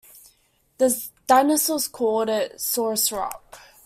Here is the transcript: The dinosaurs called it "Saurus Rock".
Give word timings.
The 0.79 1.09
dinosaurs 1.27 1.87
called 1.87 2.29
it 2.29 2.55
"Saurus 2.55 3.15
Rock". 3.15 3.59